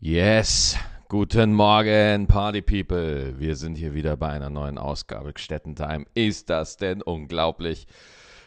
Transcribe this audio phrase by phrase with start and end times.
[0.00, 0.76] Yes,
[1.08, 3.36] guten Morgen, Party People.
[3.36, 6.06] Wir sind hier wieder bei einer neuen Ausgabe Gstettentime.
[6.14, 7.88] Ist das denn unglaublich?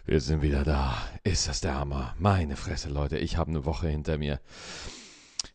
[0.05, 0.95] Wir sind wieder da.
[1.25, 2.15] Ist das der Hammer?
[2.17, 4.39] Meine Fresse, Leute, ich habe eine Woche hinter mir.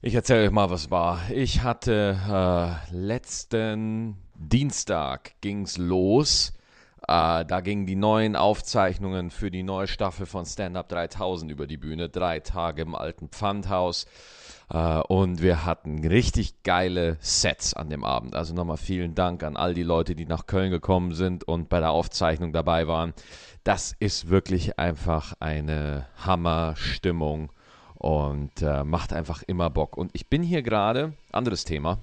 [0.02, 1.18] Ich erzähle euch mal, was war.
[1.30, 6.52] Ich hatte äh, letzten Dienstag ging's los.
[7.08, 11.66] Äh, da gingen die neuen Aufzeichnungen für die neue Staffel von Stand Up 3000 über
[11.66, 12.10] die Bühne.
[12.10, 14.04] Drei Tage im alten Pfandhaus.
[14.68, 18.34] Uh, und wir hatten richtig geile Sets an dem Abend.
[18.34, 21.78] Also nochmal vielen Dank an all die Leute, die nach Köln gekommen sind und bei
[21.78, 23.14] der Aufzeichnung dabei waren.
[23.62, 27.52] Das ist wirklich einfach eine Hammerstimmung
[27.94, 29.96] und uh, macht einfach immer Bock.
[29.96, 31.98] Und ich bin hier gerade, anderes Thema,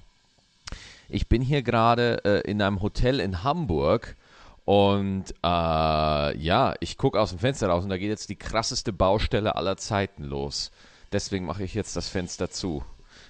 [1.10, 4.16] ich bin hier gerade uh, in einem Hotel in Hamburg.
[4.64, 9.58] Und ja, ich gucke aus dem Fenster raus und da geht jetzt die krasseste Baustelle
[9.58, 10.72] aller Zeiten los.
[11.14, 12.84] Deswegen mache ich jetzt das Fenster zu.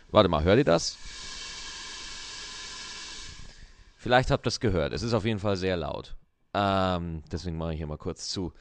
[0.09, 0.97] Warte mal, hört ihr das?
[3.97, 4.93] Vielleicht habt ihr es gehört.
[4.93, 6.15] Es ist auf jeden Fall sehr laut.
[6.53, 8.53] Ähm, deswegen mache ich hier mal kurz zu.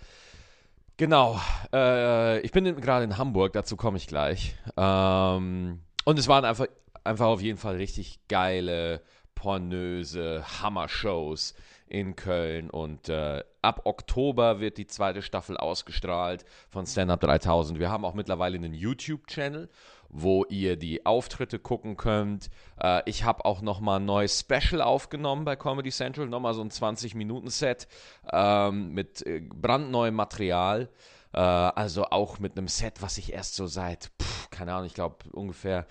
[0.97, 1.41] Genau.
[1.73, 4.57] Äh, ich bin gerade in Hamburg, dazu komme ich gleich.
[4.77, 6.67] Ähm, und es waren einfach,
[7.05, 9.03] einfach auf jeden Fall richtig geile,
[9.37, 11.55] pornöse Hammer-Shows
[11.93, 17.79] in Köln und äh, ab Oktober wird die zweite Staffel ausgestrahlt von Stand Up 3000.
[17.79, 19.69] Wir haben auch mittlerweile einen YouTube-Channel,
[20.09, 22.49] wo ihr die Auftritte gucken könnt.
[22.81, 26.71] Äh, ich habe auch nochmal ein neues Special aufgenommen bei Comedy Central, nochmal so ein
[26.71, 27.87] 20-Minuten-Set
[28.33, 30.89] ähm, mit äh, brandneuem Material.
[31.35, 34.95] Äh, also auch mit einem Set, was ich erst so seit, pff, keine Ahnung, ich
[34.95, 35.87] glaube ungefähr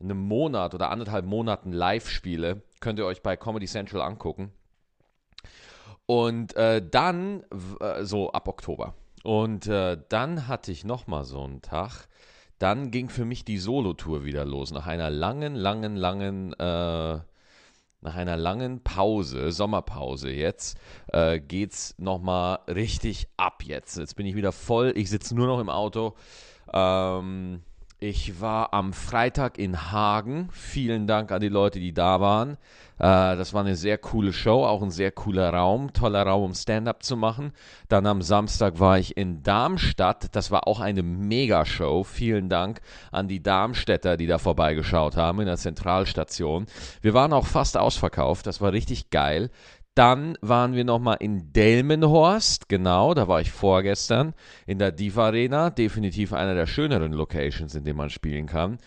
[0.00, 2.62] einem Monat oder anderthalb Monaten live spiele.
[2.80, 4.52] Könnt ihr euch bei Comedy Central angucken.
[6.06, 7.44] Und äh, dann,
[7.80, 8.94] äh, so ab Oktober.
[9.22, 12.08] Und äh, dann hatte ich nochmal so einen Tag.
[12.58, 14.70] Dann ging für mich die Solo-Tour wieder los.
[14.70, 17.18] Nach einer langen, langen, langen, äh,
[18.04, 20.78] nach einer langen Pause, Sommerpause jetzt,
[21.10, 23.96] äh, geht's nochmal richtig ab jetzt.
[23.96, 24.92] Jetzt bin ich wieder voll.
[24.94, 26.14] Ich sitze nur noch im Auto.
[26.72, 27.62] Ähm,
[28.04, 30.50] ich war am Freitag in Hagen.
[30.52, 32.58] Vielen Dank an die Leute, die da waren.
[32.98, 36.54] Äh, das war eine sehr coole Show, auch ein sehr cooler Raum, toller Raum, um
[36.54, 37.52] Stand-up zu machen.
[37.88, 40.36] Dann am Samstag war ich in Darmstadt.
[40.36, 42.04] Das war auch eine Mega-Show.
[42.04, 46.66] Vielen Dank an die Darmstädter, die da vorbeigeschaut haben in der Zentralstation.
[47.00, 48.46] Wir waren auch fast ausverkauft.
[48.46, 49.50] Das war richtig geil.
[49.94, 54.34] Dann waren wir nochmal in Delmenhorst, genau, da war ich vorgestern,
[54.66, 58.78] in der Diva Arena, definitiv einer der schöneren Locations, in dem man spielen kann.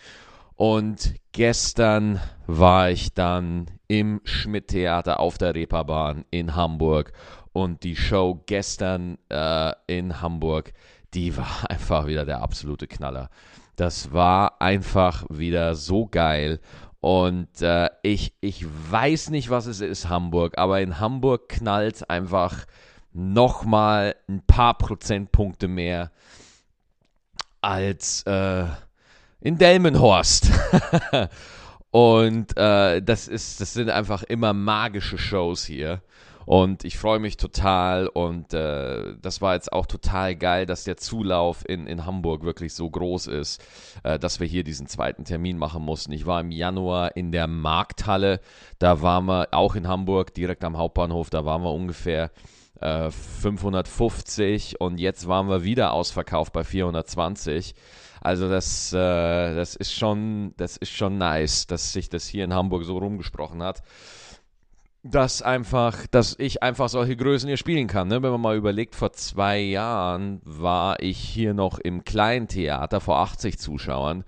[0.57, 7.13] Und gestern war ich dann im Schmidt-Theater auf der Reeperbahn in Hamburg.
[7.53, 10.73] Und die Show gestern äh, in Hamburg,
[11.13, 13.29] die war einfach wieder der absolute Knaller.
[13.75, 16.59] Das war einfach wieder so geil.
[16.99, 22.65] Und äh, ich, ich weiß nicht, was es ist, Hamburg, aber in Hamburg knallt einfach
[23.13, 26.11] nochmal ein paar Prozentpunkte mehr
[27.61, 28.65] als äh,
[29.41, 30.51] in Delmenhorst.
[31.91, 36.01] Und äh, das, ist, das sind einfach immer magische Shows hier.
[36.47, 40.95] Und ich freue mich total und äh, das war jetzt auch total geil, dass der
[40.95, 43.61] Zulauf in, in Hamburg wirklich so groß ist,
[44.03, 46.13] äh, dass wir hier diesen zweiten Termin machen mussten.
[46.13, 48.39] Ich war im Januar in der Markthalle,
[48.79, 52.31] da waren wir auch in Hamburg, direkt am Hauptbahnhof, da waren wir ungefähr
[52.79, 57.75] 550 äh, und jetzt waren wir wieder ausverkauft bei 420.
[58.21, 62.53] Also das, äh, das ist schon, das ist schon nice, dass sich das hier in
[62.53, 63.83] Hamburg so rumgesprochen hat
[65.09, 68.07] dass einfach, dass ich einfach solche Größen hier spielen kann.
[68.07, 68.21] Ne?
[68.21, 73.17] Wenn man mal überlegt, vor zwei Jahren war ich hier noch im kleinen Theater vor
[73.19, 74.23] 80 Zuschauern.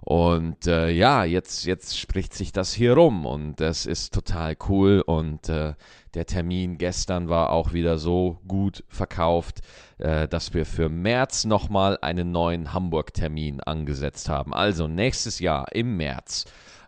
[0.00, 5.00] Und äh, ja, jetzt, jetzt spricht sich das hier rum und das ist total cool.
[5.00, 5.72] Und äh,
[6.12, 9.60] der Termin gestern war auch wieder so gut verkauft,
[9.96, 14.52] äh, dass wir für März nochmal einen neuen Hamburg-Termin angesetzt haben.
[14.52, 16.44] Also nächstes Jahr im März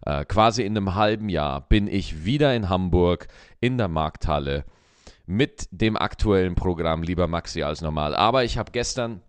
[0.06, 3.28] äh, quasi in einem halben Jahr bin ich wieder in Hamburg
[3.60, 4.64] in der Markthalle
[5.26, 8.14] mit dem aktuellen Programm Lieber Maxi als normal.
[8.14, 9.20] Aber ich habe gestern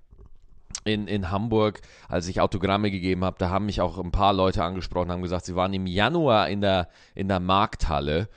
[0.86, 4.64] in, in Hamburg, als ich Autogramme gegeben habe, da haben mich auch ein paar Leute
[4.64, 8.30] angesprochen, haben gesagt, sie waren im Januar in der, in der Markthalle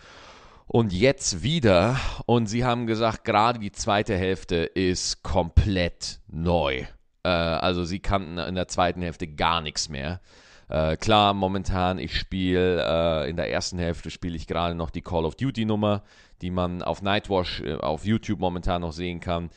[0.67, 1.97] und jetzt wieder.
[2.25, 6.87] Und sie haben gesagt, gerade die zweite Hälfte ist komplett neu.
[7.23, 10.21] Äh, also sie kannten in der zweiten Hälfte gar nichts mehr.
[10.71, 12.85] Äh, klar, momentan, ich spiele
[13.25, 16.03] äh, in der ersten Hälfte spiele ich gerade noch die Call of Duty Nummer,
[16.43, 19.51] die man auf Nightwash äh, auf YouTube momentan noch sehen kann.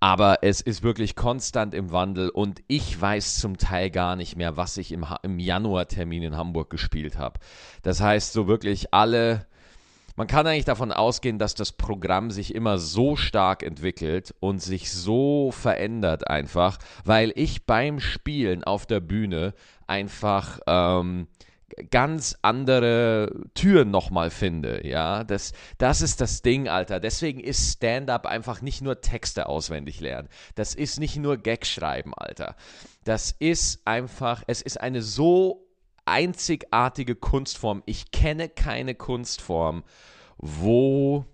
[0.00, 4.56] Aber es ist wirklich konstant im Wandel und ich weiß zum Teil gar nicht mehr,
[4.56, 7.40] was ich im, im Januar-Termin in Hamburg gespielt habe.
[7.82, 9.46] Das heißt, so wirklich alle,
[10.16, 14.92] man kann eigentlich davon ausgehen, dass das Programm sich immer so stark entwickelt und sich
[14.92, 19.54] so verändert einfach, weil ich beim Spielen auf der Bühne
[19.86, 21.26] einfach ähm,
[21.90, 24.86] ganz andere Türen nochmal finde.
[24.86, 27.00] Ja, das, das ist das Ding, Alter.
[27.00, 30.28] Deswegen ist Stand-up einfach nicht nur Texte auswendig lernen.
[30.54, 32.54] Das ist nicht nur Gag schreiben, Alter.
[33.04, 35.63] Das ist einfach, es ist eine so
[36.06, 37.82] einzigartige Kunstform.
[37.86, 39.84] Ich kenne keine Kunstform,
[40.38, 41.24] wo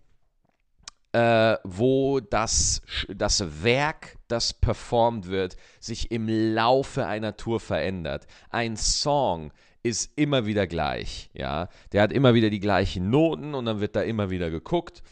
[1.12, 8.26] äh, wo das, das Werk, das performt wird, sich im Laufe einer Tour verändert.
[8.50, 9.52] Ein Song
[9.82, 11.68] ist immer wieder gleich, ja.
[11.92, 15.02] Der hat immer wieder die gleichen Noten und dann wird da immer wieder geguckt.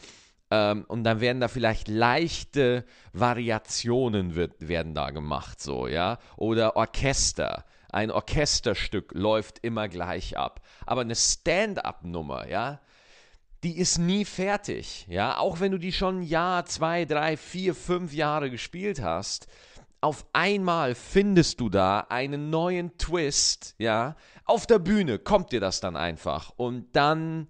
[0.51, 6.17] Ähm, und dann werden da vielleicht leichte Variationen wird, werden da gemacht, so, ja.
[6.37, 7.65] Oder Orchester.
[7.91, 10.61] Ein Orchesterstück läuft immer gleich ab.
[10.85, 12.79] Aber eine Stand-up-Nummer, ja,
[13.63, 15.37] die ist nie fertig, ja.
[15.37, 19.47] Auch wenn du die schon ein Jahr, zwei, drei, vier, fünf Jahre gespielt hast,
[20.01, 24.15] auf einmal findest du da einen neuen Twist, ja.
[24.45, 26.53] Auf der Bühne kommt dir das dann einfach.
[26.55, 27.49] Und dann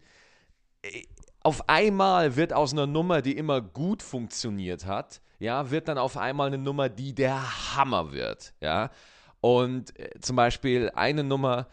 [0.82, 1.04] äh,
[1.42, 6.18] auf einmal wird aus einer Nummer, die immer gut funktioniert hat, ja, wird dann auf
[6.18, 8.90] einmal eine Nummer, die der Hammer wird, ja.
[9.42, 11.68] Und äh, zum Beispiel eine Nummer,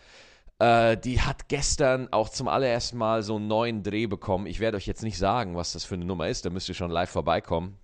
[0.58, 4.46] äh, die hat gestern auch zum allerersten Mal so einen neuen Dreh bekommen.
[4.46, 6.74] Ich werde euch jetzt nicht sagen, was das für eine Nummer ist, da müsst ihr
[6.74, 7.76] schon live vorbeikommen.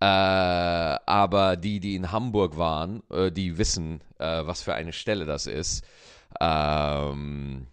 [0.00, 5.24] Äh, aber die, die in Hamburg waren, äh, die wissen, äh, was für eine Stelle
[5.24, 5.84] das ist.
[6.40, 7.66] Ähm,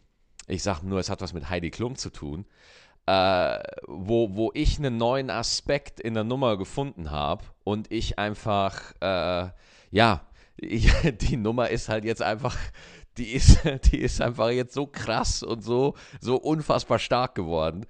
[0.47, 2.45] ich sage nur, es hat was mit Heidi Klum zu tun.
[3.05, 8.93] Äh, wo, wo ich einen neuen Aspekt in der Nummer gefunden habe und ich einfach,
[9.01, 9.49] äh,
[9.91, 10.21] ja,
[10.57, 10.91] ich,
[11.21, 12.57] die Nummer ist halt jetzt einfach
[13.17, 13.59] die ist,
[13.91, 17.85] die ist einfach jetzt so krass und so, so unfassbar stark geworden,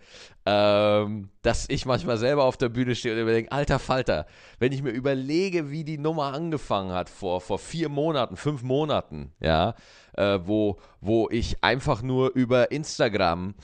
[0.46, 4.26] ähm, dass ich manchmal selber auf der Bühne stehe und denke, alter Falter,
[4.60, 9.32] wenn ich mir überlege, wie die Nummer angefangen hat vor, vor vier Monaten, fünf Monaten,
[9.40, 9.76] ja,
[10.14, 13.56] äh, wo, wo ich einfach nur über Instagram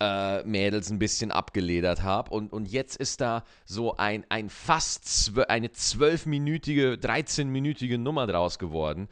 [0.00, 2.30] äh, Mädels ein bisschen abgeledert habe.
[2.30, 8.58] Und, und jetzt ist da so ein, ein fast zwölf, eine zwölfminütige, 13-minütige Nummer draus
[8.58, 9.08] geworden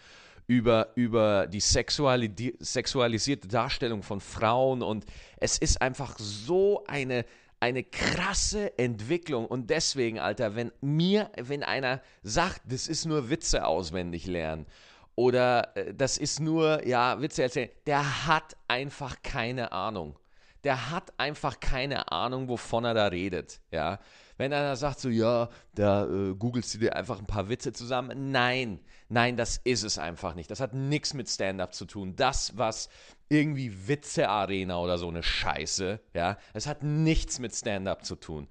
[0.47, 5.05] über, über die sexuali sexualisierte Darstellung von Frauen und
[5.39, 7.25] es ist einfach so eine,
[7.61, 13.65] eine krasse Entwicklung und deswegen, Alter, wenn mir, wenn einer sagt, das ist nur Witze
[13.65, 14.67] auswendig lernen
[15.15, 20.17] oder äh, das ist nur, ja, Witze erzählen, der hat einfach keine Ahnung.
[20.65, 23.99] Der hat einfach keine Ahnung, wovon er da redet, ja.
[24.37, 28.33] Wenn einer sagt so, ja, da äh, googelst du dir einfach ein paar Witze zusammen.
[28.33, 30.51] Nein, nein, das ist es einfach nicht.
[30.51, 32.17] Das hat nichts mit Stand-up zu tun.
[32.17, 32.89] Das, was
[33.29, 38.49] irgendwie Witze-Arena oder so eine Scheiße, ja, das hat nichts mit Stand-up zu tun.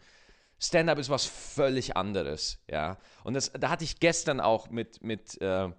[0.59, 2.97] Stand-up ist was völlig anderes, ja.
[3.23, 5.69] Und das, da hatte ich gestern auch mit, mit, äh,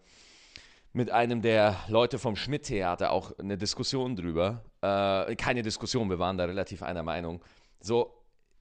[0.93, 4.65] mit einem der Leute vom Schmidt-Theater auch eine Diskussion drüber.
[4.83, 7.41] Äh, keine Diskussion, wir waren da relativ einer Meinung.
[7.81, 8.13] So,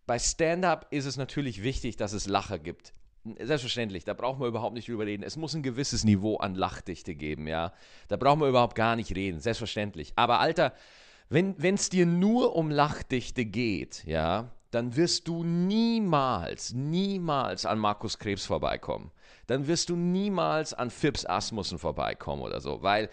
[0.05, 2.93] bei Stand-up ist es natürlich wichtig, dass es Lacher gibt.
[3.39, 5.23] Selbstverständlich, da brauchen wir überhaupt nicht drüber reden.
[5.23, 7.71] Es muss ein gewisses Niveau an Lachdichte geben, ja.
[8.07, 10.13] Da brauchen wir überhaupt gar nicht reden, selbstverständlich.
[10.15, 10.73] Aber Alter,
[11.29, 18.17] wenn es dir nur um Lachdichte geht, ja, dann wirst du niemals, niemals an Markus
[18.17, 19.11] Krebs vorbeikommen.
[19.47, 23.09] Dann wirst du niemals an Phipps Asmussen vorbeikommen oder so, weil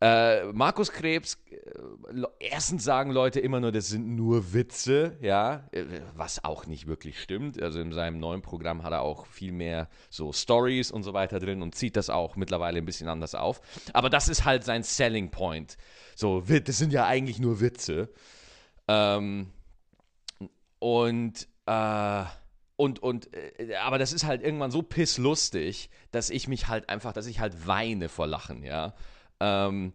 [0.00, 5.84] äh, Markus Krebs, äh, erstens sagen Leute immer nur, das sind nur Witze, ja, äh,
[6.14, 7.62] was auch nicht wirklich stimmt.
[7.62, 11.38] Also in seinem neuen Programm hat er auch viel mehr so Stories und so weiter
[11.38, 13.60] drin und zieht das auch mittlerweile ein bisschen anders auf.
[13.92, 15.76] Aber das ist halt sein Selling Point.
[16.16, 18.10] So, das sind ja eigentlich nur Witze.
[18.88, 19.52] Ähm,
[20.80, 22.24] und, äh,
[22.76, 27.12] und, und, äh, aber das ist halt irgendwann so pisslustig, dass ich mich halt einfach,
[27.12, 28.94] dass ich halt weine vor Lachen, ja.
[29.44, 29.92] Ähm,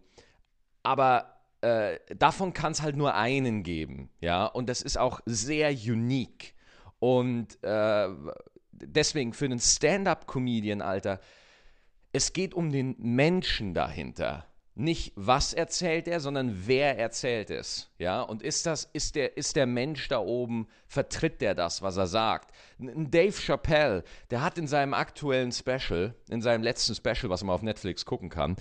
[0.82, 5.70] aber äh, davon kann es halt nur einen geben, ja, und das ist auch sehr
[5.70, 6.54] unique.
[7.00, 8.08] Und äh,
[8.72, 11.20] deswegen für einen Stand-up-Comedian, Alter,
[12.12, 14.46] es geht um den Menschen dahinter.
[14.80, 17.90] Nicht was erzählt er, sondern wer erzählt es.
[17.98, 21.98] Ja, und ist das, ist der, ist der Mensch da oben, vertritt der das, was
[21.98, 22.54] er sagt?
[22.78, 27.54] Ein Dave Chappelle, der hat in seinem aktuellen Special, in seinem letzten Special, was man
[27.54, 28.56] auf Netflix gucken kann,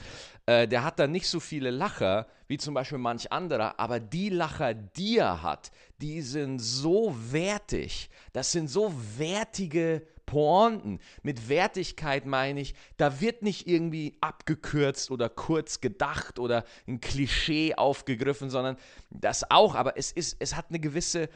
[0.46, 4.28] äh, der hat da nicht so viele Lacher wie zum Beispiel manch anderer, aber die
[4.28, 5.72] Lacher, die er hat,
[6.02, 8.10] die sind so wertig.
[8.34, 15.28] Das sind so wertige Pointen, mit Wertigkeit meine ich, da wird nicht irgendwie abgekürzt oder
[15.28, 18.78] kurz gedacht oder ein Klischee aufgegriffen, sondern
[19.10, 21.30] das auch, aber es ist, es hat eine gewisse,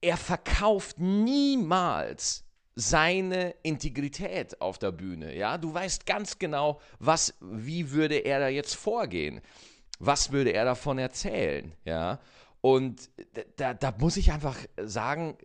[0.00, 2.44] er verkauft niemals
[2.76, 5.36] seine Integrität auf der Bühne.
[5.36, 9.40] Ja, du weißt ganz genau, was, wie würde er da jetzt vorgehen?
[9.98, 11.72] Was würde er davon erzählen?
[11.84, 12.20] Ja,
[12.60, 13.10] und
[13.56, 15.36] da, da muss ich einfach sagen,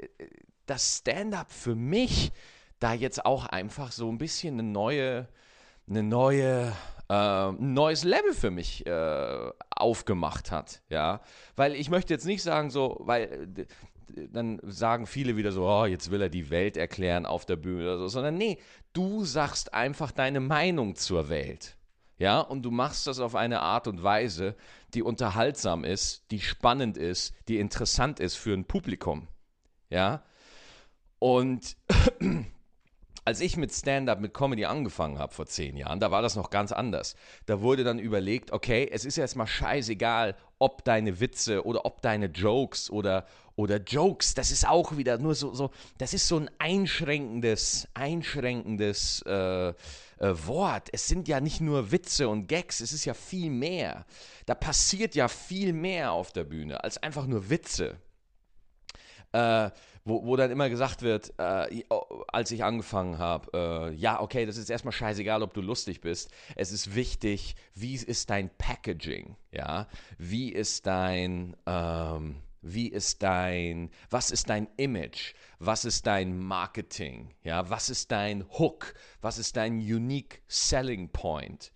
[0.66, 2.32] dass Stand-up für mich
[2.80, 5.28] da jetzt auch einfach so ein bisschen eine neue,
[5.90, 6.74] eine neue,
[7.10, 11.22] äh, ein neues Level für mich äh, aufgemacht hat, ja,
[11.56, 13.48] weil ich möchte jetzt nicht sagen so, weil
[14.08, 17.84] dann sagen viele wieder so, oh, jetzt will er die Welt erklären auf der Bühne
[17.84, 18.60] oder so, sondern nee,
[18.94, 21.78] du sagst einfach deine Meinung zur Welt.
[22.18, 24.56] Ja, und du machst das auf eine Art und Weise,
[24.94, 29.28] die unterhaltsam ist, die spannend ist, die interessant ist für ein Publikum.
[29.90, 30.24] Ja,
[31.20, 31.78] und
[33.26, 36.52] als ich mit Stand-up, mit Comedy angefangen habe vor zehn Jahren, da war das noch
[36.52, 37.16] ganz anders.
[37.48, 42.02] Da wurde dann überlegt, okay, es ist jetzt mal scheißegal, ob deine Witze oder ob
[42.04, 46.38] deine Jokes oder, oder Jokes, das ist auch wieder nur so, so das ist so
[46.38, 49.74] ein einschränkendes, einschränkendes äh, äh,
[50.20, 50.90] Wort.
[50.92, 54.06] Es sind ja nicht nur Witze und Gags, es ist ja viel mehr.
[54.46, 57.98] Da passiert ja viel mehr auf der Bühne als einfach nur Witze.
[59.32, 59.72] Äh,
[60.06, 61.84] wo, wo dann immer gesagt wird, äh,
[62.28, 66.32] als ich angefangen habe, äh, ja, okay, das ist erstmal scheißegal, ob du lustig bist.
[66.56, 69.88] Es ist wichtig, wie ist dein Packaging, ja?
[70.20, 75.34] Wie ist dein, ähm, wie ist dein, was ist dein Image?
[75.58, 77.34] Was ist dein Marketing?
[77.44, 78.94] Ja, was ist dein Hook?
[79.22, 81.72] Was ist dein unique selling point?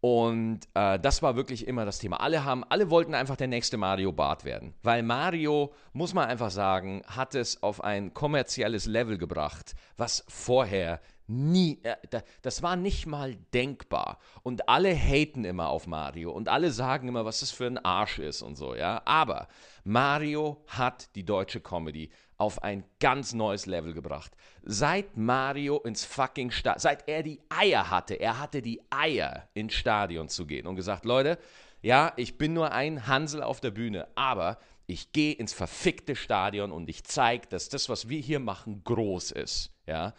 [0.00, 2.20] Und äh, das war wirklich immer das Thema.
[2.20, 4.74] Alle haben, alle wollten einfach der nächste Mario Bart werden.
[4.82, 11.00] Weil Mario, muss man einfach sagen, hat es auf ein kommerzielles Level gebracht, was vorher
[11.26, 11.96] nie, äh,
[12.42, 14.18] das war nicht mal denkbar.
[14.42, 18.18] Und alle haten immer auf Mario und alle sagen immer, was das für ein Arsch
[18.18, 19.02] ist und so, ja.
[19.04, 19.48] Aber
[19.84, 24.32] Mario hat die deutsche Comedy auf ein ganz neues Level gebracht.
[24.62, 29.74] Seit Mario ins fucking Stadion, seit er die Eier hatte, er hatte die Eier ins
[29.74, 31.38] Stadion zu gehen und gesagt, Leute,
[31.82, 36.72] ja, ich bin nur ein Hansel auf der Bühne, aber ich gehe ins verfickte Stadion
[36.72, 40.14] und ich zeige, dass das, was wir hier machen, groß ist, ja.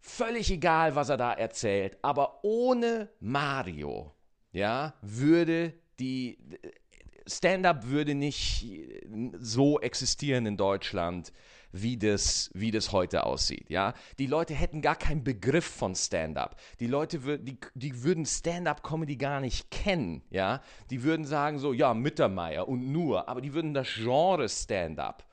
[0.00, 4.12] Völlig egal, was er da erzählt, aber ohne Mario,
[4.52, 6.38] ja, würde die
[7.26, 8.66] Stand-up würde nicht
[9.38, 11.32] so existieren in Deutschland,
[11.72, 13.68] wie das, wie das heute aussieht.
[13.68, 13.94] Ja?
[14.18, 16.60] Die Leute hätten gar keinen Begriff von Stand-up.
[16.78, 20.22] Die Leute die, die würden Stand-up-Comedy gar nicht kennen.
[20.30, 20.62] Ja?
[20.90, 25.26] Die würden sagen so, ja, Mittermeier und nur, aber die würden das Genre Stand-up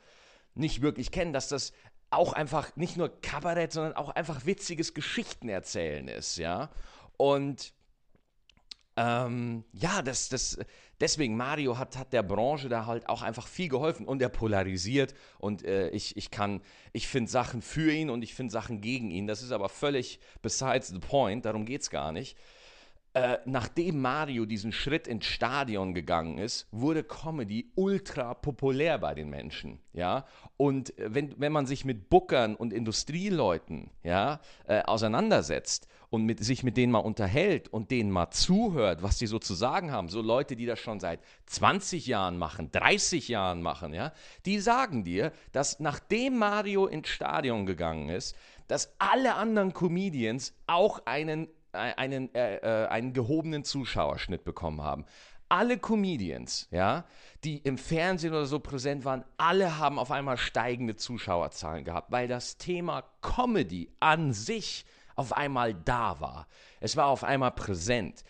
[0.56, 1.74] nicht wirklich kennen, dass das
[2.10, 6.38] auch einfach nicht nur Kabarett, sondern auch einfach witziges Geschichtenerzählen ist.
[6.38, 6.70] Ja?
[7.18, 7.74] Und
[8.98, 10.58] ähm, ja, das, das,
[11.02, 15.14] deswegen, Mario hat, hat der Branche da halt auch einfach viel geholfen und er polarisiert
[15.40, 16.62] und äh, ich, ich kann,
[16.94, 19.28] ich finde Sachen für ihn und ich finde Sachen gegen ihn.
[19.28, 22.38] Das ist aber völlig besides the point, darum geht es gar nicht.
[23.14, 29.30] Äh, nachdem Mario diesen Schritt ins Stadion gegangen ist, wurde Comedy ultra populär bei den
[29.30, 30.26] Menschen, ja.
[30.56, 36.44] Und äh, wenn, wenn man sich mit Bookern und Industrieleuten, ja, äh, auseinandersetzt und mit,
[36.44, 40.10] sich mit denen mal unterhält und denen mal zuhört, was die so zu sagen haben,
[40.10, 44.12] so Leute, die das schon seit 20 Jahren machen, 30 Jahren machen, ja,
[44.46, 48.36] die sagen dir, dass nachdem Mario ins Stadion gegangen ist,
[48.68, 55.06] dass alle anderen Comedians auch einen einen, äh, äh, einen gehobenen Zuschauerschnitt bekommen haben.
[55.48, 57.06] Alle Comedians, ja,
[57.46, 62.28] die im Fernsehen oder so präsent waren, alle haben auf einmal steigende Zuschauerzahlen gehabt, weil
[62.28, 64.86] das Thema Comedy an sich
[65.22, 66.48] auf einmal da war.
[66.80, 68.24] Es war auf einmal präsent.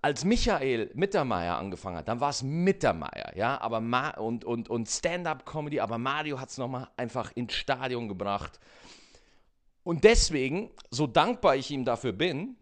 [0.00, 4.88] Als Michael Mittermeier angefangen hat, dann war es Mittermeier, ja, aber Ma und, und, und
[4.88, 8.60] Stand-up-Comedy, aber Mario hat es nochmal einfach ins Stadion gebracht.
[9.82, 12.56] Und deswegen, so dankbar ich ihm dafür bin,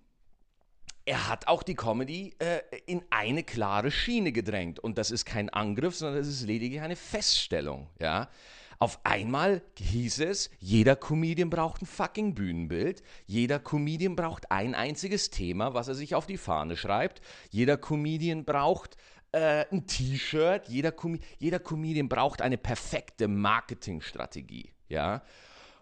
[1.06, 4.78] er hat auch die Comedy äh, in eine klare Schiene gedrängt.
[4.78, 7.88] Und das ist kein Angriff, sondern das ist lediglich eine Feststellung.
[8.00, 8.28] Ja?
[8.78, 13.02] Auf einmal hieß es, jeder Comedian braucht ein fucking Bühnenbild.
[13.26, 17.20] Jeder Comedian braucht ein einziges Thema, was er sich auf die Fahne schreibt.
[17.50, 18.96] Jeder Comedian braucht
[19.32, 20.68] äh, ein T-Shirt.
[20.68, 24.70] Jeder, Com jeder Comedian braucht eine perfekte Marketingstrategie.
[24.88, 25.22] Ja?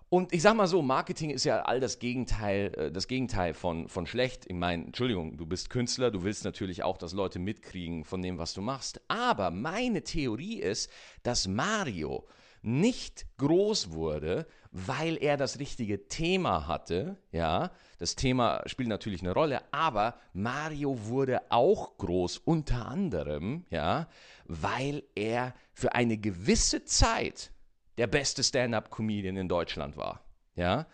[0.08, 3.88] Und ich sag mal so, Marketing ist ja all das Gegenteil, äh, das Gegenteil von,
[3.88, 4.44] von schlecht.
[4.46, 8.36] Ich meine, Entschuldigung, du bist Künstler, du willst natürlich auch, dass Leute mitkriegen von dem,
[8.36, 9.00] was du machst.
[9.08, 10.90] Aber meine Theorie ist,
[11.22, 12.26] dass Mario
[12.62, 17.70] nicht groß wurde, weil er das richtige Thema hatte, ja.
[17.98, 24.08] Das Thema spielt natürlich eine Rolle, aber Mario wurde auch groß unter anderem, ja,
[24.44, 27.52] weil er für eine gewisse Zeit
[27.98, 30.86] der beste Stand-up-Comedian in Deutschland war, ja.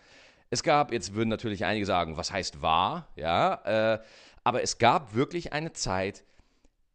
[0.51, 3.99] Es gab, jetzt würden natürlich einige sagen, was heißt war, ja, äh,
[4.43, 6.23] aber es gab wirklich eine Zeit,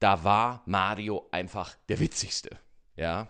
[0.00, 2.50] da war Mario einfach der witzigste,
[2.97, 3.28] ja.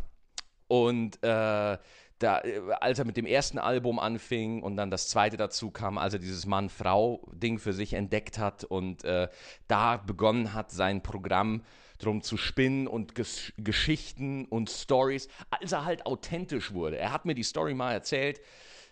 [0.82, 1.78] Und äh,
[2.18, 2.42] da,
[2.80, 6.18] als er mit dem ersten Album anfing und dann das zweite dazu kam, als er
[6.18, 9.28] dieses Mann-Frau-Ding für sich entdeckt hat und äh,
[9.68, 11.62] da begonnen hat, sein Programm
[11.98, 16.98] drum zu spinnen und Ges Geschichten und Stories, als er halt authentisch wurde.
[16.98, 18.40] Er hat mir die Story mal erzählt,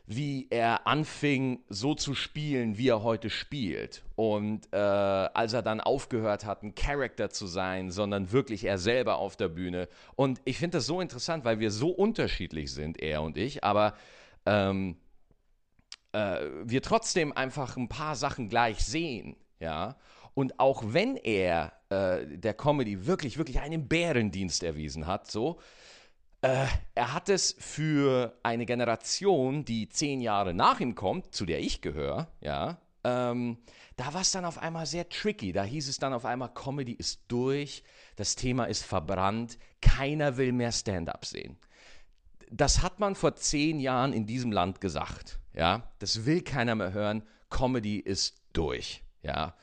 [0.06, 4.02] wie er anfing, so zu spielen, wie er heute spielt.
[4.16, 9.18] Und äh, als er dann aufgehört hat, ein Charakter zu sein, sondern wirklich er selber
[9.18, 9.88] auf der Bühne.
[10.16, 13.94] Und ich finde das so interessant, weil wir so unterschiedlich sind, er und ich, aber
[14.44, 14.96] ähm,
[16.12, 19.96] äh, wir trotzdem einfach ein paar Sachen gleich sehen, ja.
[20.34, 25.60] Und auch wenn er äh, der Comedy wirklich, wirklich einen Bärendienst erwiesen hat, so,
[26.42, 31.60] äh, er hat es für eine Generation, die zehn Jahre nach ihm kommt, zu der
[31.60, 33.58] ich gehöre, ja, ähm,
[33.96, 35.52] da war es dann auf einmal sehr tricky.
[35.52, 37.82] Da hieß es dann auf einmal, Comedy ist durch,
[38.16, 41.56] das Thema ist verbrannt, keiner will mehr Stand-up sehen.
[42.50, 45.40] Das hat man vor zehn Jahren in diesem Land gesagt.
[45.54, 47.22] Ja, das will keiner mehr hören.
[47.50, 49.02] Comedy ist durch.
[49.22, 49.54] Ja,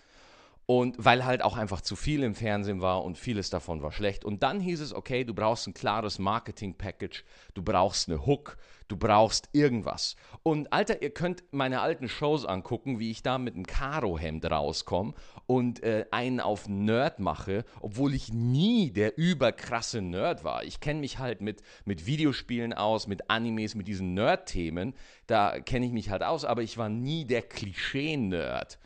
[0.69, 4.23] und weil halt auch einfach zu viel im Fernsehen war und vieles davon war schlecht.
[4.23, 8.55] Und dann hieß es, okay, du brauchst ein klares Marketing-Package, du brauchst eine Hook,
[8.87, 10.15] du brauchst irgendwas.
[10.43, 15.15] Und Alter, ihr könnt meine alten Shows angucken, wie ich da mit einem Karo-Hemd rauskomme
[15.47, 20.63] und äh, einen auf Nerd mache, obwohl ich nie der überkrasse Nerd war.
[20.65, 24.93] Ich kenne mich halt mit, mit Videospielen aus, mit Animes, mit diesen Nerd-Themen.
[25.25, 28.77] Da kenne ich mich halt aus, aber ich war nie der Klischee-Nerd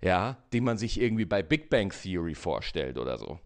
[0.00, 3.38] ja, den man sich irgendwie bei Big Bang Theory vorstellt oder so.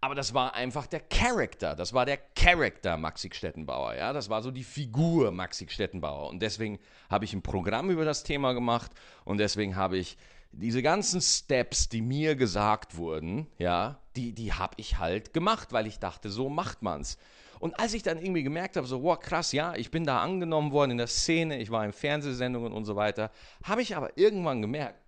[0.00, 4.42] Aber das war einfach der Charakter, das war der Charakter Maxi Stettenbauer, ja, das war
[4.42, 6.78] so die Figur Maxi Stettenbauer und deswegen
[7.10, 8.92] habe ich ein Programm über das Thema gemacht
[9.24, 10.16] und deswegen habe ich
[10.52, 15.86] diese ganzen Steps, die mir gesagt wurden, ja, die, die habe ich halt gemacht, weil
[15.86, 17.18] ich dachte, so macht man's.
[17.60, 20.70] Und als ich dann irgendwie gemerkt habe, so, wow, krass, ja, ich bin da angenommen
[20.70, 23.30] worden in der Szene, ich war in Fernsehsendungen und so weiter,
[23.64, 25.00] habe ich aber irgendwann gemerkt,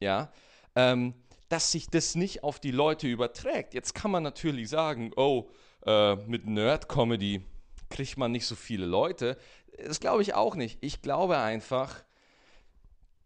[0.00, 0.32] ja,
[0.74, 1.14] ähm,
[1.48, 3.74] dass sich das nicht auf die Leute überträgt.
[3.74, 5.48] Jetzt kann man natürlich sagen, oh,
[5.86, 7.42] äh, mit Nerd-Comedy
[7.88, 9.38] kriegt man nicht so viele Leute.
[9.84, 10.78] Das glaube ich auch nicht.
[10.82, 12.04] Ich glaube einfach,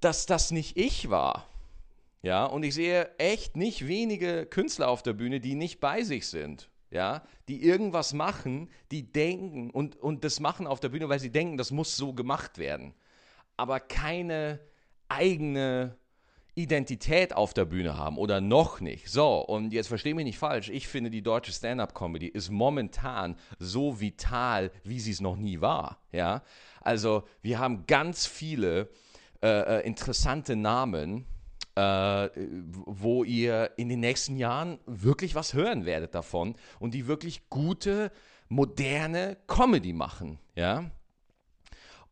[0.00, 1.48] dass das nicht ich war.
[2.22, 6.28] Ja, und ich sehe echt nicht wenige Künstler auf der Bühne, die nicht bei sich
[6.28, 6.70] sind.
[6.90, 11.32] Ja, die irgendwas machen, die denken und, und das machen auf der Bühne, weil sie
[11.32, 12.94] denken, das muss so gemacht werden.
[13.56, 14.60] Aber keine
[15.08, 15.96] eigene
[16.54, 19.08] Identität auf der Bühne haben oder noch nicht.
[19.08, 24.00] So, und jetzt verstehe mich nicht falsch, ich finde, die deutsche Stand-up-Comedy ist momentan so
[24.00, 25.98] vital, wie sie es noch nie war.
[26.12, 26.42] Ja,
[26.80, 28.90] also wir haben ganz viele
[29.42, 31.24] äh, äh interessante Namen,
[31.74, 37.48] äh, wo ihr in den nächsten Jahren wirklich was hören werdet davon und die wirklich
[37.48, 38.12] gute,
[38.48, 40.38] moderne Comedy machen.
[40.54, 40.90] Ja.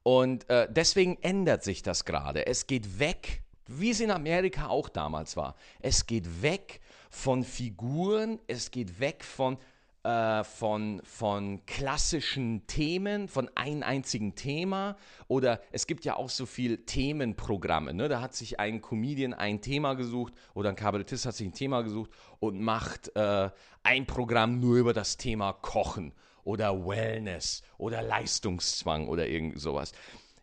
[0.02, 2.46] Und äh, deswegen ändert sich das gerade.
[2.46, 3.42] Es geht weg
[3.78, 5.54] wie es in Amerika auch damals war.
[5.80, 9.58] Es geht weg von Figuren, es geht weg von,
[10.02, 14.96] äh, von, von klassischen Themen, von einem einzigen Thema.
[15.28, 17.94] Oder es gibt ja auch so viele Themenprogramme.
[17.94, 18.08] Ne?
[18.08, 21.82] Da hat sich ein Comedian ein Thema gesucht oder ein Kabarettist hat sich ein Thema
[21.82, 23.50] gesucht und macht äh,
[23.82, 26.12] ein Programm nur über das Thema Kochen
[26.44, 29.92] oder Wellness oder Leistungszwang oder irgend sowas.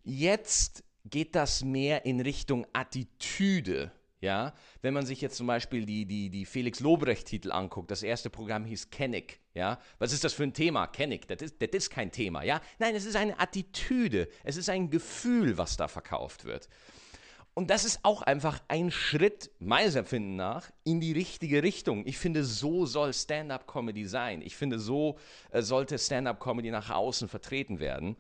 [0.03, 3.91] Jetzt geht das mehr in Richtung Attitüde.
[4.19, 8.31] Ja, wenn man sich jetzt zum Beispiel die, die, die Felix Lobrecht-Titel anguckt, das erste
[8.31, 9.41] Programm hieß Kennick.
[9.53, 10.87] Ja, was ist das für ein Thema?
[10.87, 12.41] Kennick, das ist, ist kein Thema.
[12.43, 16.67] Ja, nein, es ist eine Attitüde, es ist ein Gefühl, was da verkauft wird.
[17.53, 22.05] Und das ist auch einfach ein Schritt, meines Empfinden nach, in die richtige Richtung.
[22.05, 24.41] Ich finde, so soll Stand-up-Comedy sein.
[24.43, 25.17] Ich finde, so
[25.49, 28.15] äh, sollte Stand-up-Comedy nach außen vertreten werden.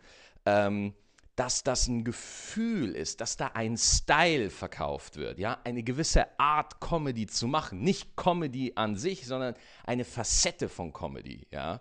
[0.45, 0.95] Ähm,
[1.37, 6.81] dass das ein Gefühl ist, dass da ein Style verkauft wird, ja, eine gewisse Art
[6.81, 11.79] Comedy zu machen, nicht Comedy an sich, sondern eine Facette von Comedy, ja.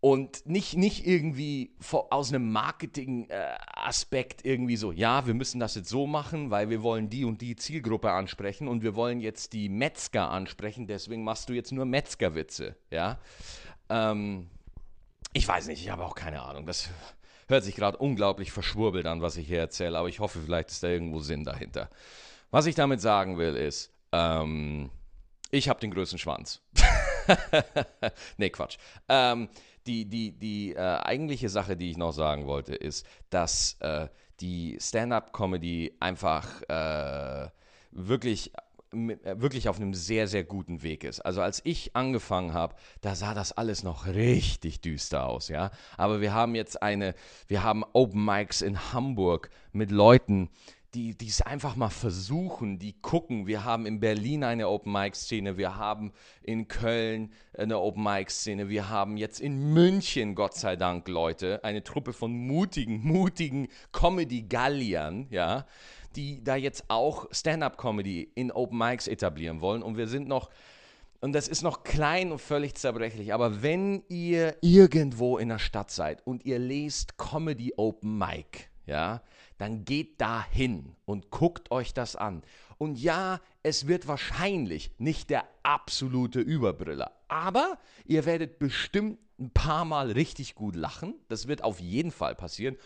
[0.00, 6.06] Und nicht, nicht irgendwie aus einem Marketing-Aspekt irgendwie so, ja, wir müssen das jetzt so
[6.06, 10.30] machen, weil wir wollen die und die Zielgruppe ansprechen und wir wollen jetzt die Metzger
[10.30, 13.18] ansprechen, deswegen machst du jetzt nur Metzgerwitze, ja.
[13.88, 14.50] Ähm,
[15.32, 16.64] Ich weiß nicht, ich habe auch keine Ahnung.
[16.66, 16.88] Das
[17.48, 20.82] hört sich gerade unglaublich verschwurbelt an, was ich hier erzähle, aber ich hoffe, vielleicht ist
[20.82, 21.90] da irgendwo Sinn dahinter.
[22.50, 24.90] Was ich damit sagen will, ist, ähm,
[25.50, 26.62] ich habe den größten Schwanz.
[28.36, 28.76] nee, Quatsch.
[29.08, 29.48] Ähm,
[29.86, 34.08] die die, die äh, eigentliche Sache, die ich noch sagen wollte, ist, dass äh,
[34.40, 37.48] die Stand-up-Comedy einfach äh,
[37.92, 38.52] wirklich
[38.94, 41.20] wirklich auf einem sehr, sehr guten Weg ist.
[41.20, 45.70] Also als ich angefangen habe, da sah das alles noch richtig düster aus, ja.
[45.96, 47.14] Aber wir haben jetzt eine,
[47.48, 50.50] wir haben Open Mics in Hamburg mit Leuten,
[50.94, 53.46] die, es einfach mal versuchen, die gucken.
[53.46, 58.30] Wir haben in Berlin eine Open Mic Szene, wir haben in Köln eine Open Mic
[58.30, 63.68] Szene, wir haben jetzt in München, Gott sei Dank, Leute, eine Truppe von mutigen, mutigen
[63.92, 65.66] Comedy-Galliern, ja,
[66.16, 69.82] die da jetzt auch Stand-up-Comedy in Open Mics etablieren wollen.
[69.82, 70.50] Und wir sind noch,
[71.20, 75.90] und das ist noch klein und völlig zerbrechlich, aber wenn ihr irgendwo in der Stadt
[75.90, 79.22] seid und ihr lest Comedy Open Mic, ja,
[79.58, 82.42] dann geht da hin und guckt euch das an.
[82.76, 89.84] Und ja, es wird wahrscheinlich nicht der absolute Überbriller, aber ihr werdet bestimmt ein paar
[89.84, 91.14] Mal richtig gut lachen.
[91.28, 92.76] Das wird auf jeden Fall passieren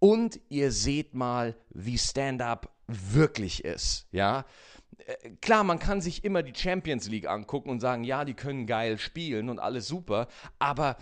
[0.00, 4.44] und ihr seht mal, wie Stand-up wirklich ist, ja.
[4.98, 8.66] Äh, klar, man kann sich immer die Champions League angucken und sagen, ja, die können
[8.66, 10.26] geil spielen und alles super,
[10.58, 10.96] aber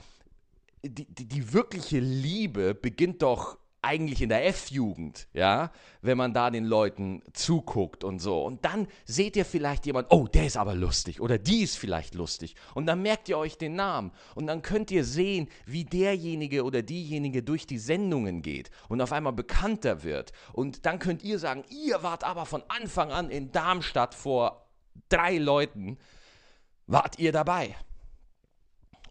[0.85, 5.71] die, die, die wirkliche Liebe beginnt doch eigentlich in der F-Jugend, ja,
[6.03, 8.45] wenn man da den Leuten zuguckt und so.
[8.45, 12.15] Und dann seht ihr vielleicht jemand, oh, der ist aber lustig oder die ist vielleicht
[12.15, 12.57] lustig.
[12.75, 16.83] Und dann merkt ihr euch den Namen und dann könnt ihr sehen, wie derjenige oder
[16.83, 20.33] diejenige durch die Sendungen geht und auf einmal bekannter wird.
[20.53, 24.69] Und dann könnt ihr sagen, ihr wart aber von Anfang an in Darmstadt vor
[25.09, 25.99] drei Leuten,
[26.87, 27.77] wart ihr dabei.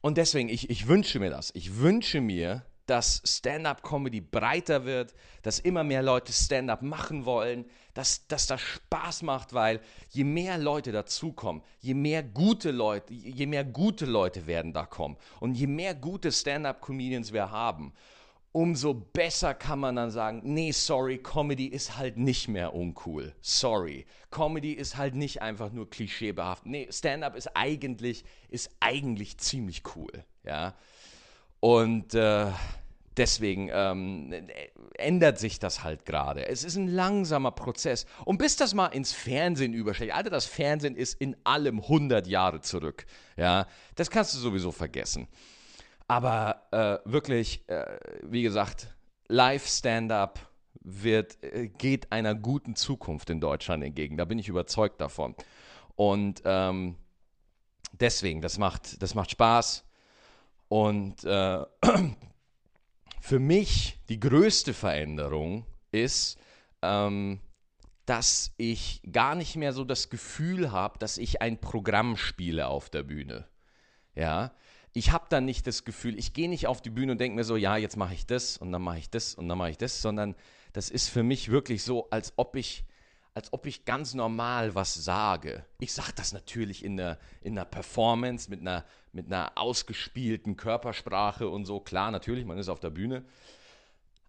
[0.02, 1.52] Und deswegen, ich, ich wünsche mir das.
[1.56, 8.28] Ich wünsche mir, dass Stand-up-Comedy breiter wird, dass immer mehr Leute Stand-up machen wollen, dass,
[8.28, 13.64] dass das Spaß macht, weil je mehr Leute dazukommen, je mehr gute Leute, je mehr
[13.64, 17.94] gute Leute werden da kommen und je mehr gute Stand-up-Comedians wir haben,
[18.52, 23.36] umso besser kann man dann sagen, nee, sorry, Comedy ist halt nicht mehr uncool.
[23.42, 24.06] Sorry.
[24.32, 26.68] Comedy ist halt nicht einfach nur klischeebehaftet.
[26.68, 30.24] Nee, Stand-up ist eigentlich, ist eigentlich ziemlich cool.
[30.44, 30.76] Ja.
[31.60, 32.48] Und äh,
[33.18, 34.34] deswegen ähm,
[34.98, 36.48] ändert sich das halt gerade.
[36.48, 38.06] Es ist ein langsamer Prozess.
[38.26, 42.62] Und bis das mal ins Fernsehen überschlägt, Alter, das Fernsehen ist in allem 100 Jahre
[42.62, 43.06] zurück.
[43.36, 45.28] Ja, das kannst du sowieso vergessen.
[46.08, 48.96] Aber äh, wirklich, äh, wie gesagt,
[49.28, 50.40] Live-Stand-up
[50.82, 54.16] wird, äh, geht einer guten Zukunft in Deutschland entgegen.
[54.16, 55.36] Da bin ich überzeugt davon.
[55.96, 56.96] Und ähm,
[57.92, 59.87] deswegen, das macht, das macht Spaß.
[60.68, 61.66] Und äh,
[63.22, 66.38] für mich die größte Veränderung ist,
[66.82, 67.40] ähm,
[68.06, 72.90] dass ich gar nicht mehr so das Gefühl habe, dass ich ein Programm spiele auf
[72.90, 73.48] der Bühne.
[74.16, 74.54] Ja,
[74.94, 77.44] ich habe dann nicht das Gefühl, ich gehe nicht auf die Bühne und denke mir
[77.44, 79.78] so, ja, jetzt mache ich das und dann mache ich das und dann mache ich
[79.78, 80.36] das, sondern
[80.74, 82.86] das ist für mich wirklich so, als ob ich
[83.38, 85.64] als ob ich ganz normal was sage.
[85.78, 91.48] Ich sage das natürlich in einer, in einer Performance mit einer, mit einer ausgespielten Körpersprache
[91.48, 91.80] und so.
[91.80, 93.24] Klar, natürlich, man ist auf der Bühne.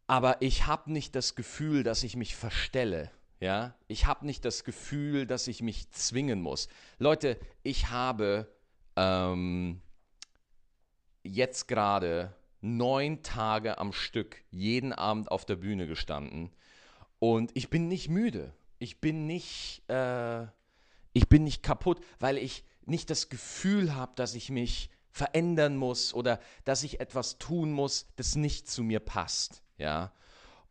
[0.09, 3.11] Aber ich habe nicht das Gefühl, dass ich mich verstelle.
[3.41, 3.75] Ja?
[3.87, 6.69] Ich habe nicht das Gefühl, dass ich mich zwingen muss.
[6.99, 8.47] Leute, ich habe
[8.95, 9.81] ähm,
[11.23, 16.51] jetzt gerade neun Tage am Stück jeden Abend auf der Bühne gestanden
[17.19, 20.45] und ich bin nicht müde ich bin nicht, äh,
[21.13, 26.15] ich bin nicht kaputt, weil ich nicht das Gefühl habe, dass ich mich verändern muss
[26.15, 29.63] oder dass ich etwas tun muss, das nicht zu mir passt.
[29.77, 30.13] Ja.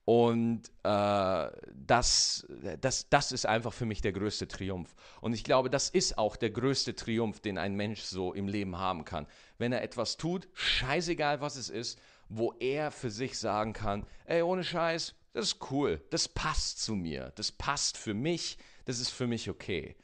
[0.06, 2.48] Und äh, das,
[2.80, 4.96] das, das ist einfach für mich der größte Triumph.
[5.20, 8.78] Und ich glaube, das ist auch der größte Triumph, den ein Mensch so im Leben
[8.78, 9.28] haben kann.
[9.58, 14.44] Wenn er etwas tut, scheißegal was es ist, wo er für sich sagen kann, ey,
[14.44, 19.10] ohne Scheiß, das ist cool, das passt zu mir, das passt für mich, das ist
[19.10, 19.96] für mich okay.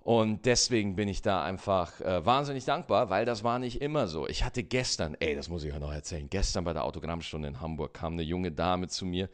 [0.00, 4.26] Und deswegen bin ich da einfach äh, wahnsinnig dankbar, weil das war nicht immer so.
[4.26, 7.60] Ich hatte gestern, ey, das muss ich auch noch erzählen, gestern bei der Autogrammstunde in
[7.60, 9.28] Hamburg kam eine junge Dame zu mir.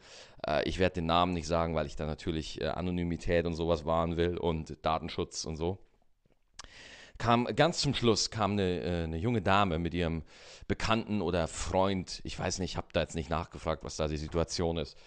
[0.45, 3.85] Äh, ich werde den Namen nicht sagen, weil ich da natürlich äh, Anonymität und sowas
[3.85, 5.79] wahren will und Datenschutz und so
[7.17, 10.23] kam ganz zum Schluss kam eine, äh, eine junge Dame mit ihrem
[10.67, 14.17] Bekannten oder Freund, ich weiß nicht, ich habe da jetzt nicht nachgefragt, was da die
[14.17, 14.97] Situation ist,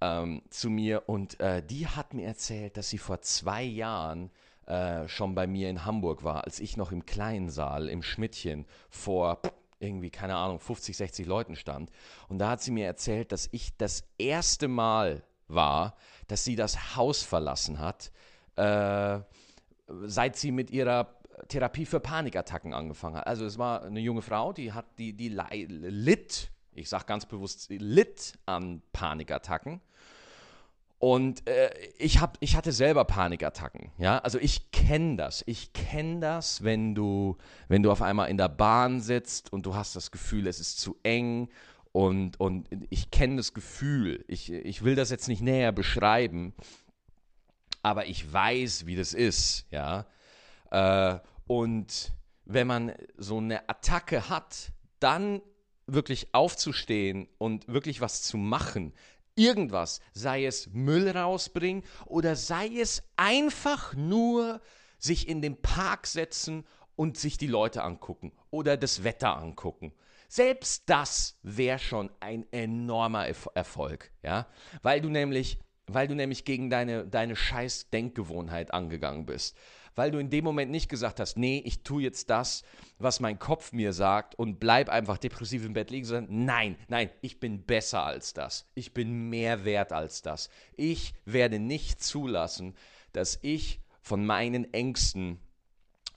[0.00, 4.30] ähm, zu mir und äh, die hat mir erzählt, dass sie vor zwei Jahren
[4.66, 8.66] äh, schon bei mir in Hamburg war, als ich noch im kleinen Saal im Schmidtchen
[8.90, 9.40] vor
[9.78, 11.90] irgendwie, keine Ahnung, 50, 60 Leuten stand.
[12.28, 15.96] Und da hat sie mir erzählt, dass ich das erste Mal war,
[16.26, 18.10] dass sie das Haus verlassen hat,
[18.56, 19.20] äh,
[20.06, 21.14] seit sie mit ihrer
[21.48, 23.26] Therapie für Panikattacken angefangen hat.
[23.26, 27.70] Also es war eine junge Frau, die hat die, die litt, ich sage ganz bewusst,
[27.70, 29.80] litt an Panikattacken.
[30.98, 33.90] Und äh, ich, hab, ich hatte selber Panikattacken.
[33.98, 34.20] Ja?
[34.20, 35.44] Also ich kenne das.
[35.46, 37.36] Ich kenne das, wenn du,
[37.68, 40.80] wenn du auf einmal in der Bahn sitzt und du hast das Gefühl, es ist
[40.80, 41.50] zu eng.
[41.92, 44.24] Und, und ich kenne das Gefühl.
[44.28, 46.54] Ich, ich will das jetzt nicht näher beschreiben,
[47.82, 49.66] aber ich weiß, wie das ist.
[49.70, 50.06] Ja?
[50.70, 52.12] Äh, und
[52.44, 55.40] wenn man so eine Attacke hat, dann
[55.86, 58.94] wirklich aufzustehen und wirklich was zu machen,
[59.36, 64.60] irgendwas, sei es Müll rausbringen oder sei es einfach nur
[64.98, 66.64] sich in den Park setzen
[66.96, 69.92] und sich die Leute angucken oder das Wetter angucken.
[70.28, 74.46] Selbst das wäre schon ein enormer Erfolg, ja,
[74.82, 79.56] weil du nämlich, weil du nämlich gegen deine, deine scheiß Denkgewohnheit angegangen bist
[79.94, 82.62] weil du in dem Moment nicht gesagt hast, nee, ich tue jetzt das,
[82.98, 87.10] was mein Kopf mir sagt und bleib einfach depressiv im Bett liegen, sondern nein, nein,
[87.20, 88.66] ich bin besser als das.
[88.74, 90.50] Ich bin mehr wert als das.
[90.76, 92.74] Ich werde nicht zulassen,
[93.12, 95.38] dass ich von meinen Ängsten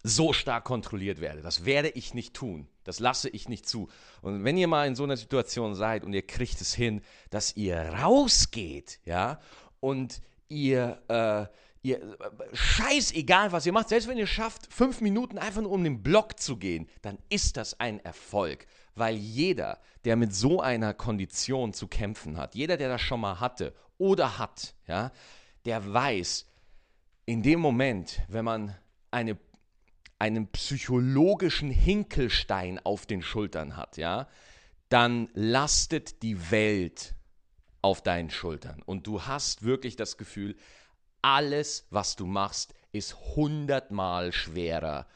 [0.04, 1.42] so stark kontrolliert werde.
[1.42, 2.68] Das werde ich nicht tun.
[2.84, 3.90] Das lasse ich nicht zu.
[4.22, 7.56] Und wenn ihr mal in so einer Situation seid und ihr kriegt es hin, dass
[7.56, 9.40] ihr rausgeht, ja,
[9.80, 12.18] und ihr äh, ihr,
[12.54, 16.40] scheißegal, was ihr macht, selbst wenn ihr schafft, fünf Minuten einfach nur um den Block
[16.40, 18.68] zu gehen, dann ist das ein Erfolg.
[18.96, 23.40] Weil jeder, der mit so einer Kondition zu kämpfen hat, jeder, der das schon mal
[23.40, 25.12] hatte oder hat, ja,
[25.66, 26.46] der weiß,
[27.26, 28.76] in dem Moment, wenn man
[29.12, 29.38] eine,
[30.18, 34.28] einen psychologischen Hinkelstein auf den Schultern hat, ja,
[34.90, 37.13] dann lastet die Welt
[37.82, 38.82] auf deinen Schultern.
[38.86, 40.56] Und du hast wirklich das Gefühl,
[41.28, 45.08] alles, was du machst, ist hundertmal schwerer,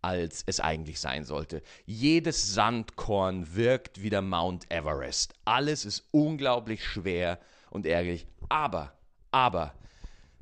[0.00, 1.62] als es eigentlich sein sollte.
[1.84, 5.34] Jedes Sandkorn wirkt wie der Mount Everest.
[5.44, 8.26] Alles ist unglaublich schwer und ärgerlich.
[8.48, 8.94] Aber,
[9.30, 9.74] aber,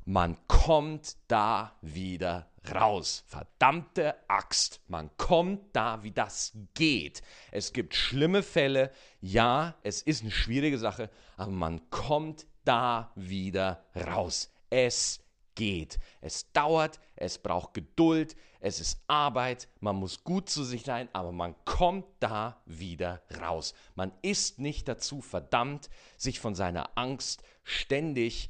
[0.05, 3.25] man kommt da wieder raus.
[3.27, 4.79] Verdammte Axt.
[4.87, 7.21] Man kommt da, wie das geht.
[7.51, 8.91] Es gibt schlimme Fälle.
[9.19, 14.53] Ja, es ist eine schwierige Sache, aber man kommt da wieder raus.
[14.69, 15.19] Es
[15.55, 15.99] geht.
[16.21, 21.31] Es dauert, es braucht Geduld, es ist Arbeit, man muss gut zu sich sein, aber
[21.31, 23.73] man kommt da wieder raus.
[23.95, 28.49] Man ist nicht dazu verdammt, sich von seiner Angst ständig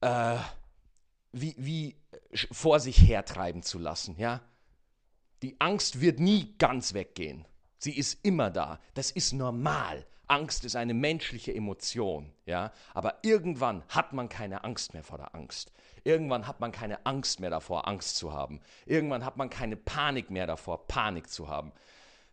[0.00, 0.38] äh,
[1.32, 1.96] wie, wie
[2.50, 4.16] vor sich hertreiben zu lassen.
[4.18, 4.42] Ja?
[5.42, 7.46] Die Angst wird nie ganz weggehen.
[7.78, 8.78] Sie ist immer da.
[8.94, 10.06] Das ist normal.
[10.32, 15.34] Angst ist eine menschliche Emotion, ja, aber irgendwann hat man keine Angst mehr vor der
[15.34, 15.72] Angst.
[16.04, 18.60] Irgendwann hat man keine Angst mehr davor, Angst zu haben.
[18.86, 21.72] Irgendwann hat man keine Panik mehr davor, Panik zu haben.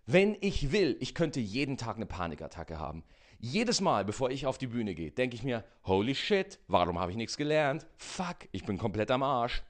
[0.05, 3.03] Wenn ich will, ich könnte jeden Tag eine Panikattacke haben.
[3.37, 7.11] Jedes Mal, bevor ich auf die Bühne gehe, denke ich mir, holy shit, warum habe
[7.11, 7.85] ich nichts gelernt?
[7.97, 9.61] Fuck, ich bin komplett am Arsch.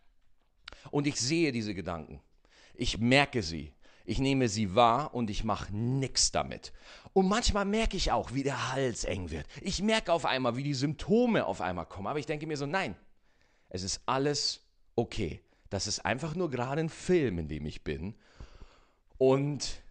[0.92, 2.22] Und ich sehe diese Gedanken.
[2.76, 3.74] Ich merke sie.
[4.06, 6.74] Ich nehme sie wahr und ich mache nichts damit.
[7.14, 9.46] Und manchmal merke ich auch, wie der Hals eng wird.
[9.62, 12.08] Ich merke auf einmal, wie die Symptome auf einmal kommen.
[12.08, 12.96] Aber ich denke mir so, nein,
[13.70, 15.42] es ist alles okay.
[15.70, 18.16] Das ist einfach nur gerade ein Film, in dem ich bin.
[19.18, 19.82] Und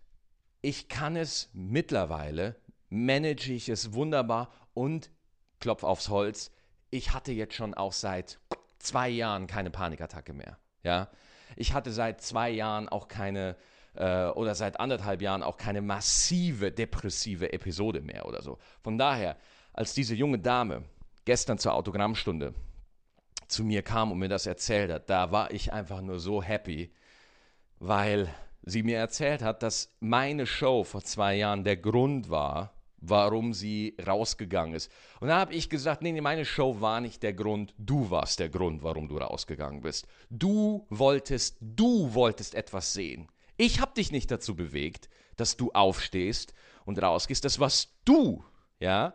[0.60, 2.56] ich kann es mittlerweile,
[2.88, 5.10] manage ich es wunderbar und
[5.60, 6.50] klopf aufs Holz.
[6.90, 8.40] Ich hatte jetzt schon auch seit
[8.78, 10.58] zwei Jahren keine Panikattacke mehr.
[10.82, 11.10] Ja,
[11.56, 13.56] ich hatte seit zwei Jahren auch keine
[13.98, 18.58] äh, oder seit anderthalb Jahren auch keine massive depressive Episode mehr oder so.
[18.82, 19.36] Von daher,
[19.72, 20.84] als diese junge Dame
[21.24, 22.54] gestern zur Autogrammstunde
[23.48, 26.92] zu mir kam und mir das erzählt hat, da war ich einfach nur so happy,
[27.80, 28.28] weil
[28.62, 33.96] sie mir erzählt hat, dass meine Show vor zwei Jahren der Grund war, warum sie
[34.04, 34.92] rausgegangen ist.
[35.20, 38.38] Und da habe ich gesagt, nee, nee, meine Show war nicht der Grund, du warst
[38.40, 40.06] der Grund, warum du rausgegangen bist.
[40.30, 43.28] Du wolltest, du wolltest etwas sehen.
[43.58, 46.54] Ich habe dich nicht dazu bewegt, dass du aufstehst
[46.86, 47.44] und rausgehst.
[47.44, 48.44] Das warst du,
[48.80, 49.14] ja.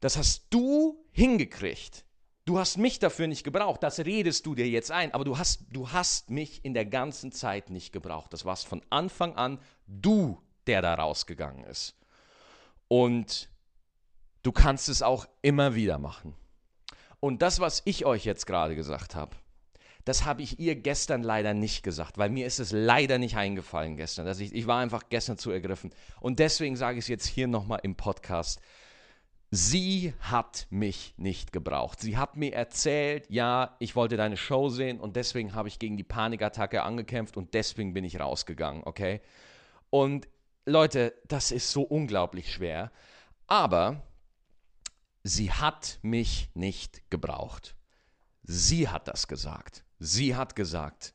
[0.00, 2.04] Das hast du hingekriegt.
[2.44, 5.64] Du hast mich dafür nicht gebraucht, das redest du dir jetzt ein, aber du hast,
[5.70, 8.32] du hast mich in der ganzen Zeit nicht gebraucht.
[8.32, 11.96] Das warst von Anfang an du, der da rausgegangen ist.
[12.88, 13.48] Und
[14.42, 16.34] du kannst es auch immer wieder machen.
[17.20, 19.36] Und das, was ich euch jetzt gerade gesagt habe,
[20.04, 23.96] Das habe ich ihr gestern leider nicht gesagt, weil mir ist es leider nicht eingefallen
[23.96, 24.26] gestern.
[24.26, 25.90] Dass ich, ich war einfach gestern zu ergriffen.
[26.20, 28.60] Und deswegen sage ich es jetzt hier nochmal im Podcast.
[29.54, 32.00] Sie hat mich nicht gebraucht.
[32.00, 35.98] Sie hat mir erzählt, ja, ich wollte deine Show sehen und deswegen habe ich gegen
[35.98, 39.20] die Panikattacke angekämpft und deswegen bin ich rausgegangen, okay?
[39.90, 40.26] Und
[40.64, 42.90] Leute, das ist so unglaublich schwer.
[43.46, 44.02] Aber
[45.22, 47.76] sie hat mich nicht gebraucht.
[48.42, 49.84] Sie hat das gesagt.
[50.04, 51.14] Sie hat gesagt,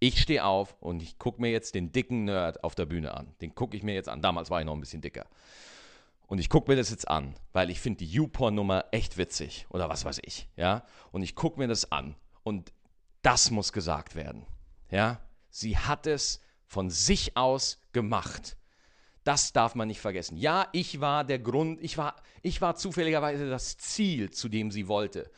[0.00, 3.34] ich stehe auf und ich gucke mir jetzt den dicken Nerd auf der Bühne an.
[3.42, 4.22] Den gucke ich mir jetzt an.
[4.22, 5.26] Damals war ich noch ein bisschen dicker.
[6.26, 9.90] Und ich gucke mir das jetzt an, weil ich finde die YouPorn-Nummer echt witzig oder
[9.90, 10.86] was weiß ich, ja.
[11.12, 12.72] Und ich gucke mir das an und
[13.20, 14.46] das muss gesagt werden,
[14.90, 15.20] ja.
[15.50, 18.56] Sie hat es von sich aus gemacht.
[19.22, 20.38] Das darf man nicht vergessen.
[20.38, 24.88] Ja, ich war der Grund, ich war, ich war zufälligerweise das Ziel, zu dem sie
[24.88, 25.30] wollte.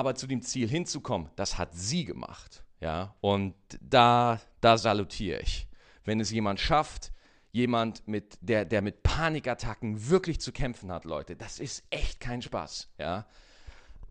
[0.00, 3.14] Aber zu dem Ziel hinzukommen, das hat sie gemacht, ja.
[3.20, 5.68] Und da, da salutiere ich.
[6.04, 7.12] Wenn es jemand schafft,
[7.52, 11.36] jemand, mit, der, der mit Panikattacken wirklich zu kämpfen hat, Leute.
[11.36, 12.88] Das ist echt kein Spaß.
[12.96, 13.26] Ja?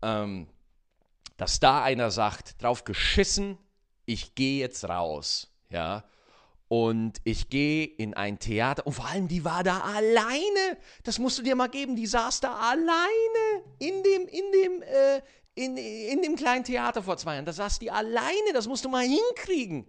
[0.00, 0.46] Ähm,
[1.36, 3.58] dass da einer sagt, drauf geschissen,
[4.06, 5.52] ich gehe jetzt raus.
[5.70, 6.04] Ja?
[6.68, 8.86] Und ich gehe in ein Theater.
[8.86, 10.78] Und vor allem, die war da alleine.
[11.02, 11.96] Das musst du dir mal geben.
[11.96, 15.20] Die saß da alleine in dem, in dem, äh,
[15.54, 17.44] in, in dem kleinen Theater vor zwei Jahren.
[17.44, 18.52] Da saß die alleine.
[18.52, 19.86] Das musst du mal hinkriegen.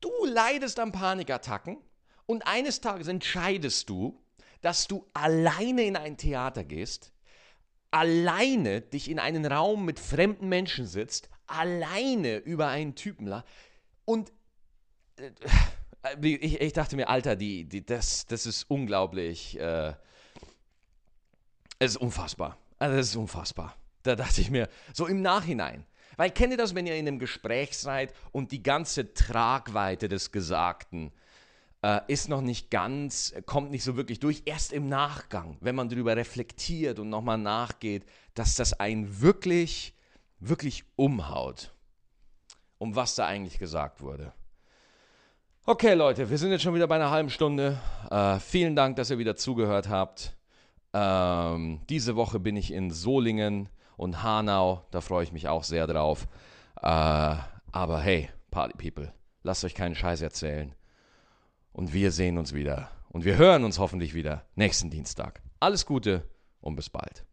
[0.00, 1.78] Du leidest an Panikattacken
[2.26, 4.20] und eines Tages entscheidest du,
[4.60, 7.12] dass du alleine in ein Theater gehst,
[7.90, 13.42] alleine dich in einen Raum mit fremden Menschen sitzt, alleine über einen Typen
[14.04, 14.32] und
[15.16, 15.30] äh,
[16.22, 19.58] ich, ich, dachte mir, Alter, die, die, das, das ist unglaublich.
[19.58, 19.94] Äh,
[21.78, 22.56] es ist unfassbar.
[22.78, 23.76] Also, das ist unfassbar.
[24.02, 25.84] Da dachte ich mir, so im Nachhinein.
[26.16, 30.32] Weil kennt ihr das, wenn ihr in einem Gespräch seid und die ganze Tragweite des
[30.32, 31.12] Gesagten
[31.82, 34.42] äh, ist noch nicht ganz, kommt nicht so wirklich durch.
[34.44, 39.94] Erst im Nachgang, wenn man darüber reflektiert und nochmal nachgeht, dass das einen wirklich,
[40.40, 41.72] wirklich umhaut,
[42.78, 44.32] um was da eigentlich gesagt wurde.
[45.66, 47.78] Okay, Leute, wir sind jetzt schon wieder bei einer halben Stunde.
[48.10, 50.34] Äh, vielen Dank, dass ihr wieder zugehört habt.
[50.94, 54.86] Ähm, diese Woche bin ich in Solingen und Hanau.
[54.90, 56.26] Da freue ich mich auch sehr drauf.
[56.80, 57.36] Äh,
[57.72, 60.74] aber hey, Party People, lasst euch keinen Scheiß erzählen.
[61.72, 62.90] Und wir sehen uns wieder.
[63.10, 65.42] Und wir hören uns hoffentlich wieder nächsten Dienstag.
[65.60, 66.24] Alles Gute
[66.60, 67.27] und bis bald.